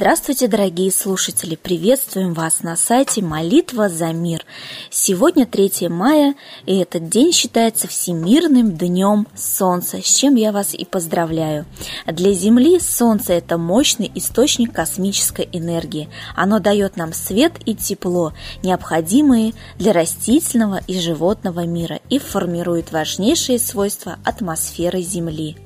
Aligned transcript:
Здравствуйте, 0.00 0.46
дорогие 0.46 0.92
слушатели! 0.92 1.56
Приветствуем 1.56 2.32
вас 2.32 2.62
на 2.62 2.76
сайте 2.76 3.20
«Молитва 3.20 3.88
за 3.88 4.12
мир». 4.12 4.44
Сегодня 4.90 5.44
3 5.44 5.88
мая, 5.88 6.36
и 6.66 6.76
этот 6.76 7.08
день 7.08 7.32
считается 7.32 7.88
Всемирным 7.88 8.76
днем 8.76 9.26
Солнца, 9.34 10.00
с 10.00 10.04
чем 10.04 10.36
я 10.36 10.52
вас 10.52 10.72
и 10.72 10.84
поздравляю. 10.84 11.66
Для 12.06 12.32
Земли 12.32 12.78
Солнце– 12.78 13.32
это 13.34 13.58
мощный 13.58 14.08
источник 14.14 14.72
космической 14.72 15.48
энергии. 15.50 16.08
Оно 16.36 16.60
дает 16.60 16.96
нам 16.96 17.12
свет 17.12 17.54
и 17.66 17.74
тепло, 17.74 18.32
необходимые 18.62 19.52
для 19.80 19.92
растительного 19.92 20.80
и 20.86 21.00
животного 21.00 21.66
мира, 21.66 21.98
и 22.08 22.20
формирует 22.20 22.92
важнейшие 22.92 23.58
свойства 23.58 24.20
атмосферы 24.22 25.02
Земли. 25.02 25.56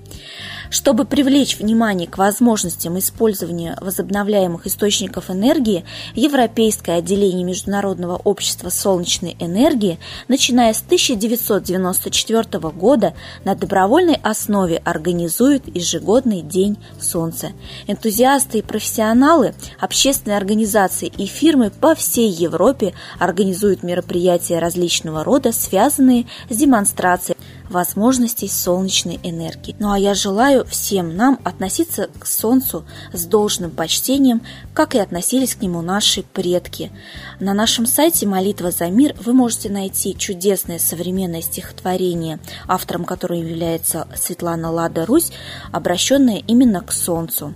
Чтобы 0.73 1.05
привлечь 1.05 1.59
внимание 1.59 2.09
к 2.09 2.17
возможностям 2.17 2.99
использования 2.99 3.77
возобновляемых 3.83 4.67
источников 4.67 5.31
энергии, 5.31 5.85
Европейское 6.15 6.97
отделение 6.97 7.45
Международного 7.45 8.17
общества 8.17 8.71
солнечной 8.71 9.37
энергии, 9.39 9.99
начиная 10.29 10.73
с 10.73 10.81
1994 10.81 12.59
года, 12.71 13.13
на 13.45 13.55
добровольной 13.55 14.19
основе 14.23 14.79
организует 14.79 15.65
ежегодный 15.77 16.41
День 16.41 16.79
Солнца. 16.99 17.53
Энтузиасты 17.87 18.61
и 18.61 18.63
профессионалы, 18.63 19.55
общественные 19.79 20.39
организации 20.39 21.13
и 21.19 21.27
фирмы 21.27 21.69
по 21.69 21.95
всей 21.95 22.31
Европе 22.31 22.95
организуют 23.19 23.83
мероприятия 23.83 24.59
различного 24.59 25.23
рода, 25.23 25.53
связанные 25.53 26.25
с 26.49 26.57
демонстрацией 26.57 27.37
возможностей 27.73 28.49
солнечной 28.49 29.19
энергии. 29.23 29.75
Ну 29.79 29.91
а 29.91 29.99
я 29.99 30.15
желаю 30.15 30.65
всем 30.67 31.17
нам 31.17 31.41
относиться 31.43 32.09
к 32.19 32.27
Солнцу 32.27 32.85
с 33.13 33.25
должным 33.25 33.71
почтением, 33.71 34.43
как 34.75 34.95
и 34.95 34.99
относились 34.99 35.55
к 35.55 35.63
нему 35.63 35.83
наши 35.83 36.23
предки. 36.23 36.93
На 37.41 37.55
нашем 37.55 37.87
сайте 37.87 38.27
«Молитва 38.27 38.71
за 38.71 38.87
мир» 38.89 39.17
вы 39.19 39.33
можете 39.33 39.71
найти 39.71 40.17
чудесное 40.17 40.79
современное 40.79 41.43
стихотворение, 41.43 42.39
автором 42.69 43.05
которого 43.05 43.39
является 43.39 44.07
Светлана 44.15 44.71
Лада 44.71 45.07
Русь, 45.07 45.33
обращенное 45.73 46.43
именно 46.47 46.81
к 46.83 46.93
Солнцу. 46.93 47.55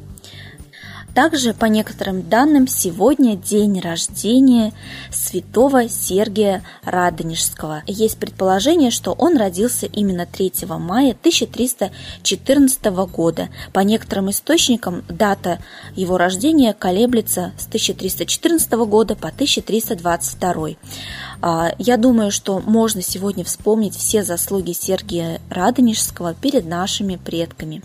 Также, 1.17 1.55
по 1.55 1.65
некоторым 1.65 2.29
данным, 2.29 2.69
сегодня 2.69 3.37
день 3.37 3.81
рождения 3.81 4.75
святого 5.11 5.89
Сергия 5.89 6.63
Радонежского. 6.85 7.83
Есть 7.87 8.19
предположение, 8.19 8.91
что 8.91 9.13
он 9.13 9.39
родился 9.39 9.87
именно 9.87 10.27
3 10.27 10.53
мая 10.79 11.17
1314 11.19 12.85
года. 13.11 13.49
По 13.73 13.81
некоторым 13.81 14.29
источникам 14.29 15.05
дата 15.09 15.59
его 15.95 16.19
рождения 16.19 16.75
колеблется 16.75 17.53
с 17.57 17.67
1314 17.67 18.73
года 18.73 19.17
по 19.17 19.29
1322. 19.29 20.69
А, 21.41 21.71
я 21.79 21.97
думаю, 21.97 22.31
что 22.31 22.61
можно 22.61 23.01
сегодня 23.01 23.43
вспомнить 23.43 23.97
все 23.97 24.23
заслуги 24.23 24.73
Сергия 24.73 25.41
Радонежского 25.49 26.35
перед 26.35 26.67
нашими 26.67 27.17
предками. 27.17 27.83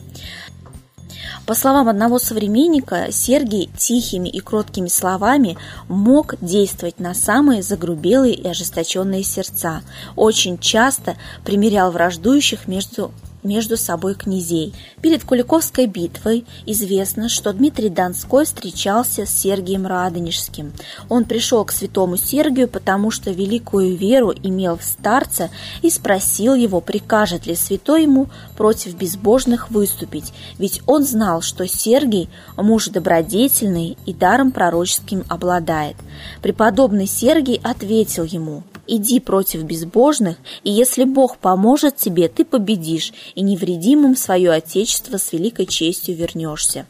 По 1.45 1.53
словам 1.53 1.89
одного 1.89 2.19
современника, 2.19 3.07
Сергий 3.11 3.69
тихими 3.77 4.29
и 4.29 4.39
кроткими 4.39 4.87
словами 4.87 5.57
мог 5.87 6.35
действовать 6.41 6.99
на 6.99 7.13
самые 7.13 7.63
загрубелые 7.63 8.33
и 8.33 8.47
ожесточенные 8.47 9.23
сердца. 9.23 9.81
Очень 10.15 10.57
часто 10.57 11.17
примерял 11.43 11.91
враждующих 11.91 12.67
между 12.67 13.11
между 13.43 13.77
собой 13.77 14.15
князей. 14.15 14.73
Перед 15.01 15.23
Куликовской 15.23 15.87
битвой 15.87 16.45
известно, 16.65 17.29
что 17.29 17.53
Дмитрий 17.53 17.89
Донской 17.89 18.45
встречался 18.45 19.25
с 19.25 19.31
Сергием 19.31 19.87
Радонежским. 19.87 20.73
Он 21.09 21.25
пришел 21.25 21.65
к 21.65 21.71
святому 21.71 22.17
Сергию, 22.17 22.67
потому 22.67 23.11
что 23.11 23.31
великую 23.31 23.95
веру 23.95 24.33
имел 24.43 24.77
в 24.77 24.83
старца 24.83 25.49
и 25.81 25.89
спросил 25.89 26.55
его, 26.55 26.81
прикажет 26.81 27.45
ли 27.45 27.55
святой 27.55 28.03
ему 28.03 28.27
против 28.57 28.95
безбожных 28.95 29.71
выступить, 29.71 30.33
ведь 30.57 30.81
он 30.85 31.03
знал, 31.03 31.41
что 31.41 31.67
Сергий 31.67 32.29
муж 32.57 32.87
добродетельный 32.87 33.97
и 34.05 34.13
даром 34.13 34.51
пророческим 34.51 35.23
обладает. 35.29 35.95
Преподобный 36.41 37.07
Сергий 37.07 37.59
ответил 37.63 38.23
ему, 38.23 38.63
иди 38.87 39.19
против 39.19 39.63
безбожных, 39.63 40.37
и 40.63 40.71
если 40.71 41.03
Бог 41.03 41.37
поможет 41.37 41.97
тебе, 41.97 42.27
ты 42.27 42.45
победишь, 42.45 43.13
и 43.35 43.41
невредимым 43.41 44.15
свое 44.15 44.51
Отечество 44.51 45.17
с 45.17 45.31
великой 45.33 45.65
честью 45.65 46.15
вернешься. 46.15 46.85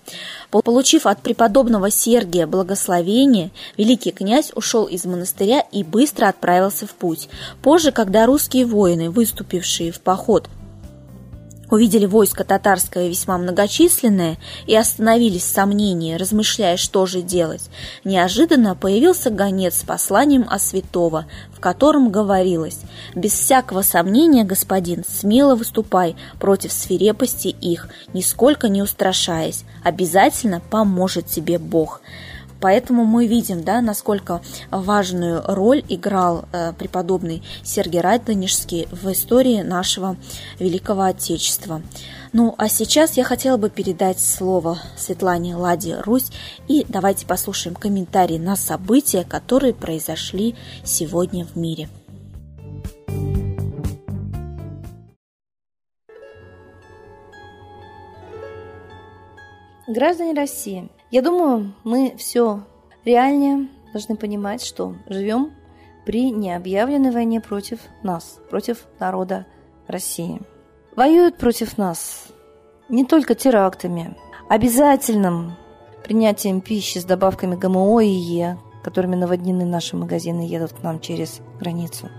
Получив 0.49 1.05
от 1.05 1.21
преподобного 1.21 1.89
Сергия 1.91 2.47
благословение, 2.47 3.51
великий 3.77 4.11
князь 4.11 4.51
ушел 4.55 4.85
из 4.85 5.05
монастыря 5.05 5.61
и 5.71 5.83
быстро 5.83 6.27
отправился 6.27 6.85
в 6.85 6.91
путь. 6.91 7.29
Позже, 7.61 7.91
когда 7.91 8.25
русские 8.25 8.65
воины, 8.65 9.09
выступившие 9.09 9.91
в 9.91 10.01
поход 10.01 10.49
увидели 11.71 12.05
войско 12.05 12.43
татарское 12.43 13.07
весьма 13.07 13.37
многочисленное 13.37 14.37
и 14.67 14.75
остановились 14.75 15.43
в 15.43 15.53
сомнении, 15.53 16.15
размышляя, 16.15 16.77
что 16.77 17.05
же 17.07 17.21
делать. 17.21 17.69
Неожиданно 18.03 18.75
появился 18.75 19.31
гонец 19.31 19.79
с 19.79 19.83
посланием 19.83 20.45
о 20.49 20.59
святого, 20.59 21.25
в 21.55 21.59
котором 21.59 22.11
говорилось 22.11 22.79
«Без 23.15 23.31
всякого 23.33 23.81
сомнения, 23.81 24.43
господин, 24.43 25.03
смело 25.07 25.55
выступай 25.55 26.15
против 26.39 26.71
свирепости 26.71 27.47
их, 27.47 27.87
нисколько 28.13 28.67
не 28.67 28.81
устрашаясь, 28.81 29.63
обязательно 29.83 30.59
поможет 30.59 31.25
тебе 31.27 31.57
Бог». 31.57 32.01
Поэтому 32.61 33.05
мы 33.05 33.25
видим, 33.25 33.63
да, 33.63 33.81
насколько 33.81 34.41
важную 34.69 35.43
роль 35.47 35.83
играл 35.89 36.45
э, 36.53 36.73
преподобный 36.73 37.41
Сергий 37.63 37.99
Радонежский 37.99 38.87
в 38.91 39.11
истории 39.11 39.61
нашего 39.63 40.15
великого 40.59 41.01
Отечества. 41.01 41.81
Ну, 42.33 42.55
а 42.57 42.69
сейчас 42.69 43.17
я 43.17 43.23
хотела 43.23 43.57
бы 43.57 43.69
передать 43.69 44.19
слово 44.19 44.77
Светлане 44.95 45.55
Ладе 45.55 45.99
Русь 45.99 46.31
и 46.67 46.85
давайте 46.87 47.25
послушаем 47.25 47.75
комментарии 47.75 48.37
на 48.37 48.55
события, 48.55 49.25
которые 49.25 49.73
произошли 49.73 50.55
сегодня 50.85 51.45
в 51.45 51.57
мире. 51.57 51.89
Граждане 59.87 60.33
России, 60.33 60.89
я 61.11 61.21
думаю, 61.21 61.73
мы 61.83 62.15
все 62.17 62.63
реальнее 63.05 63.67
должны 63.91 64.15
понимать, 64.15 64.63
что 64.63 64.95
живем 65.07 65.51
при 66.05 66.31
необъявленной 66.31 67.11
войне 67.11 67.41
против 67.41 67.79
нас, 68.01 68.39
против 68.49 68.85
народа 68.99 69.45
России. 69.87 70.41
Воюют 70.95 71.37
против 71.37 71.77
нас 71.77 72.27
не 72.89 73.05
только 73.05 73.35
терактами, 73.35 74.15
обязательным 74.49 75.53
принятием 76.03 76.61
пищи 76.61 76.97
с 76.97 77.05
добавками 77.05 77.55
ГМО 77.55 78.01
и 78.01 78.09
Е, 78.09 78.57
которыми 78.83 79.15
наводнены 79.15 79.65
наши 79.65 79.95
магазины 79.95 80.41
едут 80.41 80.73
к 80.73 80.83
нам 80.83 80.99
через 80.99 81.41
границу. 81.59 82.09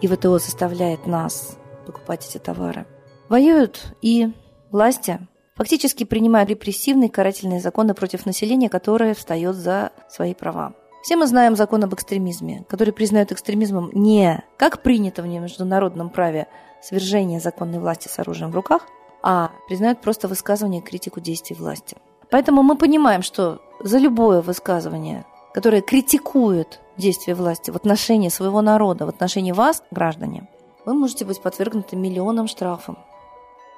И 0.00 0.06
ВТО 0.06 0.38
заставляет 0.38 1.06
нас 1.06 1.56
покупать 1.86 2.26
эти 2.28 2.38
товары. 2.38 2.86
Воюют 3.28 3.94
и 4.02 4.32
власти, 4.70 5.18
фактически 5.60 6.04
принимая 6.04 6.46
репрессивные 6.46 7.10
карательные 7.10 7.60
законы 7.60 7.92
против 7.92 8.24
населения, 8.24 8.70
которое 8.70 9.12
встает 9.12 9.56
за 9.56 9.92
свои 10.08 10.32
права. 10.32 10.72
Все 11.02 11.16
мы 11.16 11.26
знаем 11.26 11.54
закон 11.54 11.84
об 11.84 11.92
экстремизме, 11.92 12.64
который 12.66 12.94
признает 12.94 13.30
экстремизмом 13.30 13.90
не, 13.92 14.42
как 14.56 14.82
принято 14.82 15.20
в 15.20 15.26
международном 15.26 16.08
праве, 16.08 16.46
свержение 16.80 17.40
законной 17.40 17.78
власти 17.78 18.08
с 18.08 18.18
оружием 18.18 18.52
в 18.52 18.54
руках, 18.54 18.86
а 19.22 19.50
признают 19.68 20.00
просто 20.00 20.28
высказывание 20.28 20.80
и 20.80 20.84
критику 20.84 21.20
действий 21.20 21.54
власти. 21.54 21.98
Поэтому 22.30 22.62
мы 22.62 22.78
понимаем, 22.78 23.20
что 23.20 23.60
за 23.80 23.98
любое 23.98 24.40
высказывание, 24.40 25.26
которое 25.52 25.82
критикует 25.82 26.80
действия 26.96 27.34
власти 27.34 27.70
в 27.70 27.76
отношении 27.76 28.30
своего 28.30 28.62
народа, 28.62 29.04
в 29.04 29.10
отношении 29.10 29.52
вас, 29.52 29.82
граждане, 29.90 30.48
вы 30.86 30.94
можете 30.94 31.26
быть 31.26 31.42
подвергнуты 31.42 31.96
миллионам 31.96 32.46
штрафам, 32.46 32.96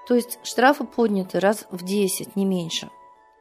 то 0.07 0.15
есть 0.15 0.39
штрафы 0.43 0.85
подняты 0.85 1.41
раз 1.41 1.67
в 1.71 1.85
10, 1.85 2.37
не 2.37 2.45
меньше. 2.45 2.91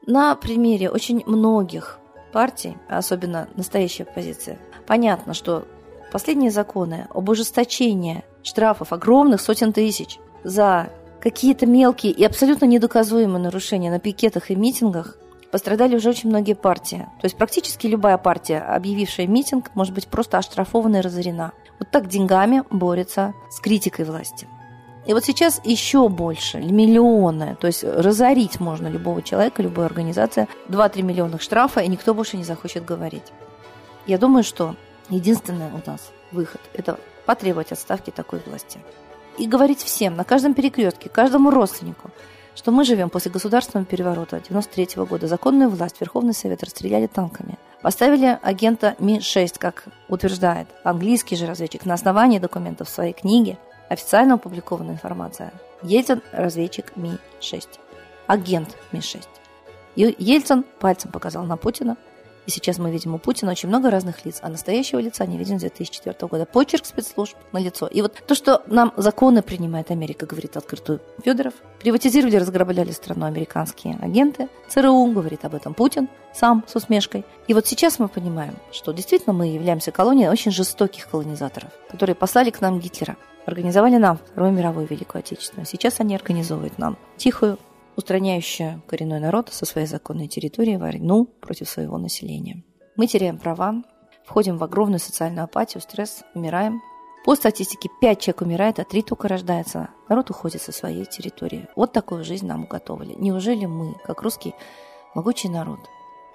На 0.06 0.36
примере 0.36 0.90
очень 0.90 1.24
многих 1.26 2.00
партий, 2.32 2.78
особенно 2.88 3.50
настоящая 3.56 4.04
оппозиция, 4.04 4.60
понятно, 4.88 5.34
что 5.34 5.66
последние 6.12 6.52
законы 6.52 7.08
об 7.14 7.30
ужесточении 7.30 8.24
штрафов 8.44 8.94
огромных 8.94 9.42
сотен 9.42 9.74
тысяч 9.74 10.20
за 10.44 10.90
какие-то 11.22 11.66
мелкие 11.66 12.12
и 12.12 12.24
абсолютно 12.24 12.66
недоказуемые 12.66 13.40
нарушения 13.40 13.92
на 13.92 14.00
пикетах 14.00 14.50
и 14.50 14.56
митингах 14.56 15.18
пострадали 15.52 15.96
уже 15.96 16.10
очень 16.10 16.30
многие 16.30 16.56
партии. 16.56 17.08
То 17.20 17.26
есть 17.26 17.38
практически 17.38 17.86
любая 17.86 18.18
партия, 18.18 18.60
объявившая 18.60 19.28
митинг, 19.28 19.72
может 19.76 19.94
быть 19.94 20.08
просто 20.08 20.38
оштрафована 20.38 20.98
и 20.98 21.02
разорена. 21.02 21.52
Вот 21.80 21.92
так 21.92 22.08
деньгами 22.08 22.64
борется 22.72 23.34
с 23.50 23.60
критикой 23.60 24.06
власти. 24.06 24.48
И 25.06 25.14
вот 25.14 25.26
сейчас 25.26 25.60
еще 25.64 26.10
больше, 26.10 26.60
миллионы, 26.60 27.58
то 27.60 27.68
есть 27.68 27.84
разорить 27.84 28.60
можно 28.60 28.88
любого 28.88 29.24
человека, 29.24 29.64
любую 29.64 29.86
организацию, 29.86 30.48
2-3 30.70 31.02
миллиона 31.02 31.40
штрафа, 31.40 31.80
и 31.80 31.88
никто 31.88 32.14
больше 32.14 32.38
не 32.38 32.44
захочет 32.44 32.86
говорить. 32.86 33.34
Я 34.06 34.20
думаю, 34.20 34.44
что 34.44 34.76
единственный 35.10 35.72
у 35.72 35.90
нас 35.90 36.12
выход– 36.32 36.62
это 36.74 37.00
потребовать 37.26 37.72
отставки 37.72 38.12
такой 38.12 38.42
власти. 38.46 38.80
И 39.40 39.48
говорить 39.48 39.82
всем, 39.82 40.16
на 40.16 40.24
каждом 40.24 40.54
перекрестке, 40.54 41.10
каждому 41.10 41.50
родственнику, 41.50 42.12
что 42.54 42.72
мы 42.72 42.84
живем 42.84 43.10
после 43.10 43.32
государственного 43.32 43.86
переворота 43.86 44.40
93 44.40 45.04
года. 45.06 45.26
Законную 45.28 45.70
власть 45.70 45.96
Верховный 46.00 46.34
Совет 46.34 46.64
расстреляли 46.64 47.08
танками. 47.08 47.58
Поставили 47.82 48.38
агента 48.44 48.96
Ми-6, 49.00 49.56
как 49.58 49.86
утверждает 50.10 50.68
английский 50.84 51.38
же 51.38 51.48
разведчик, 51.48 51.86
на 51.86 51.96
основании 51.96 52.38
документов 52.38 52.88
своей 52.88 53.14
книге– 53.14 53.58
Официально 53.92 54.36
опубликована 54.36 54.92
информация. 54.92 55.52
Ельцин– 55.84 56.22
разведчик 56.32 56.96
Ми-6. 56.96 57.68
Агент 58.26 58.78
Ми-6. 58.94 59.26
Ельцин 59.98 60.64
пальцем 60.80 61.12
показал 61.12 61.44
на 61.44 61.58
Путина. 61.58 61.98
И 62.46 62.52
сейчас 62.52 62.78
мы 62.78 62.90
видим 62.90 63.16
у 63.16 63.18
Путина 63.18 63.52
очень 63.52 63.68
много 63.68 63.92
разных 63.92 64.24
лиц, 64.26 64.40
а 64.42 64.48
настоящего 64.48 65.00
лица 65.00 65.26
не 65.26 65.38
видим 65.38 65.58
с 65.58 65.64
2004 65.64 66.16
года. 66.30 66.46
Почерк 66.46 66.86
спецслужб 66.86 67.36
на 67.52 67.60
лицо. 67.60 67.86
И 67.88 68.02
вот 68.02 68.16
то, 68.26 68.34
что 68.34 68.64
нам 68.68 68.94
законы 68.96 69.42
принимает 69.42 69.92
Америка, 69.92 70.26
говорит 70.26 70.56
открытую 70.56 71.02
Федоров. 71.22 71.54
Приватизировали, 71.82 72.38
разграбляли 72.38 72.92
страну 72.92 73.26
американские 73.26 74.00
агенты. 74.02 74.48
ЦРУ, 74.70 75.12
говорит 75.12 75.44
об 75.44 75.54
этом 75.54 75.74
Путин 75.74 76.08
сам 76.34 76.64
с 76.66 76.78
усмешкой. 76.78 77.26
И 77.50 77.54
вот 77.54 77.68
сейчас 77.68 78.00
мы 78.00 78.08
понимаем, 78.08 78.56
что 78.72 78.94
действительно 78.94 79.34
мы 79.34 79.48
являемся 79.48 79.92
колонией 79.92 80.30
очень 80.30 80.52
жестоких 80.52 81.10
колонизаторов, 81.10 81.72
которые 81.90 82.16
послали 82.16 82.52
к 82.52 82.62
нам 82.62 82.80
Гитлера 82.80 83.18
организовали 83.46 83.98
нам 83.98 84.18
Вторую 84.18 84.52
мировую 84.52 84.88
Великую 84.88 85.20
Отечественную. 85.20 85.66
Сейчас 85.66 86.00
они 86.00 86.16
организовывают 86.16 86.78
нам 86.78 86.98
тихую, 87.18 87.58
устраняющую 87.96 88.82
коренной 88.88 89.20
народ 89.20 89.50
со 89.52 89.66
своей 89.66 89.88
законной 89.88 90.28
территории 90.28 90.78
войну 90.78 91.26
против 91.26 91.70
своего 91.70 91.98
населения. 91.98 92.64
Мы 92.96 93.08
теряем 93.08 93.38
права, 93.38 93.84
входим 94.26 94.58
в 94.58 94.64
огромную 94.64 95.00
социальную 95.00 95.46
апатию, 95.46 95.82
стресс, 95.82 96.24
умираем. 96.34 96.82
По 97.26 97.36
статистике 97.36 97.90
5 98.02 98.20
человек 98.20 98.42
умирает, 98.42 98.80
а 98.80 98.84
3 98.84 99.04
только 99.04 99.28
рождается. 99.28 99.90
Народ 100.10 100.30
уходит 100.30 100.62
со 100.62 100.72
своей 100.72 101.06
территории. 101.06 101.68
Вот 101.76 101.94
такую 101.94 102.24
жизнь 102.24 102.48
нам 102.48 102.64
уготовили. 102.64 103.14
Неужели 103.18 103.66
мы, 103.66 103.96
как 104.06 104.22
русский 104.24 104.56
могучий 105.14 105.50
народ, 105.50 105.80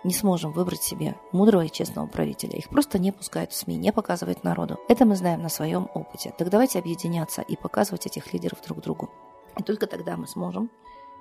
не 0.07 0.15
сможем 0.15 0.53
выбрать 0.53 0.83
себе 0.83 1.17
мудрого 1.33 1.65
и 1.65 1.71
честного 1.71 2.07
правителя. 2.07 2.57
Их 2.57 2.69
просто 2.69 2.99
не 2.99 3.13
пускают 3.13 3.53
в 3.53 3.57
СМИ, 3.57 3.77
не 3.77 3.93
показывают 3.93 4.45
народу. 4.45 4.79
Это 4.89 5.05
мы 5.05 5.17
знаем 5.17 5.43
на 5.43 5.49
своем 5.49 5.89
опыте. 5.95 6.33
Так 6.39 6.49
давайте 6.49 6.79
объединяться 6.79 7.43
и 7.43 7.57
показывать 7.57 8.07
этих 8.07 8.33
лидеров 8.33 8.63
друг 8.65 8.81
другу. 8.81 9.11
И 9.59 9.63
только 9.63 9.87
тогда 9.87 10.17
мы 10.17 10.27
сможем 10.29 10.71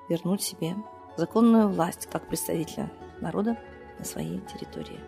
вернуть 0.07 0.43
себе 0.43 0.75
законную 1.17 1.69
власть 1.69 2.07
как 2.11 2.27
представителя 2.27 2.91
народа 3.21 3.57
на 3.97 4.05
своей 4.05 4.39
территории. 4.41 4.99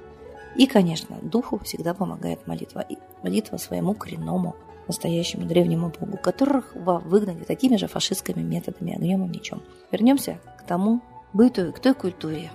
И, 0.55 0.65
конечно, 0.65 1.19
духу 1.21 1.59
всегда 1.59 1.93
помогает 1.93 2.47
молитва. 2.47 2.79
И 2.79 2.97
молитва 3.21 3.57
своему 3.57 3.93
коренному, 3.93 4.55
настоящему 4.87 5.45
древнему 5.45 5.91
богу, 5.99 6.17
которых 6.17 6.73
выгнали 6.73 7.43
такими 7.43 7.75
же 7.75 7.87
фашистскими 7.87 8.41
методами, 8.41 8.95
огнем 8.95 9.23
и 9.25 9.29
мечом. 9.29 9.61
Вернемся 9.91 10.39
к 10.57 10.63
тому 10.63 11.01
быту, 11.33 11.71
к 11.73 11.79
той 11.79 11.93
культуре, 11.93 12.49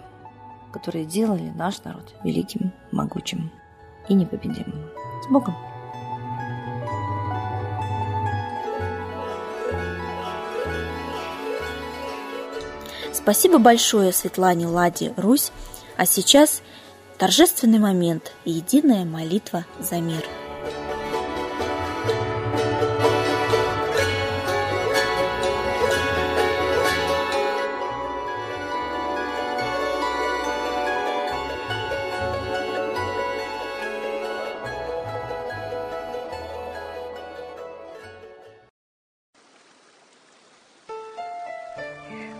которые 0.72 1.04
делали 1.04 1.52
наш 1.54 1.82
народ 1.84 2.14
великим, 2.24 2.72
могучим 2.90 3.50
и 4.08 4.14
непобедимым. 4.14 4.90
С 5.22 5.30
Богом! 5.30 5.54
Спасибо 13.12 13.58
большое 13.58 14.12
Светлане 14.12 14.66
Ладе 14.66 15.14
Русь, 15.16 15.52
а 15.96 16.06
сейчас 16.06 16.62
торжественный 17.18 17.78
момент 17.78 18.32
и 18.44 18.50
единая 18.50 19.04
молитва 19.04 19.64
за 19.78 20.00
мир– 20.00 20.24